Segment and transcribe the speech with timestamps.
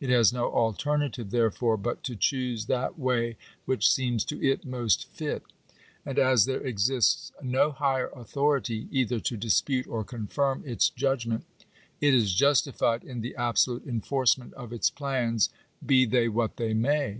[0.00, 3.36] It has no alternative, therefore, but to choose that way
[3.66, 5.44] which seems to it most fit.
[6.04, 11.44] And as there exists no higher authority, either to dispute or confirm its judg ment,
[12.00, 15.50] it is justified in the absolute enforcement of its plans,
[15.86, 17.18] be they what they may.